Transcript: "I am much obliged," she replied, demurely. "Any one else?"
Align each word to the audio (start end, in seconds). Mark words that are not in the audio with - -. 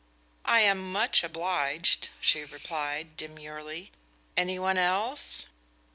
"I 0.45 0.61
am 0.61 0.91
much 0.91 1.23
obliged," 1.23 2.09
she 2.19 2.43
replied, 2.43 3.15
demurely. 3.17 3.91
"Any 4.35 4.57
one 4.57 4.79
else?" 4.79 5.45